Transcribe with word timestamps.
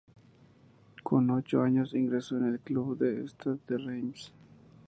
Con 1.03 1.29
ocho 1.29 1.61
años 1.61 1.93
ingresó 1.93 2.35
en 2.35 2.45
el 2.47 2.59
club 2.59 2.97
del 2.97 3.21
Stade 3.29 3.59
de 3.67 3.77
Reims. 3.77 4.33